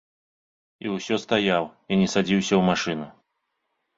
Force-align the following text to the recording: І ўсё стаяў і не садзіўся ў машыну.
І 0.85 0.93
ўсё 0.93 1.15
стаяў 1.25 1.63
і 1.91 1.93
не 2.03 2.07
садзіўся 2.13 2.53
ў 2.61 2.69
машыну. 2.69 3.07